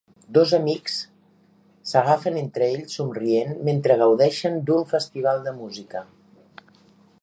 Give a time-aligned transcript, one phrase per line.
[0.35, 0.95] Dos amics
[1.89, 6.05] s"agafen entre ells somrient mentre gaudeixen d"un festival de música.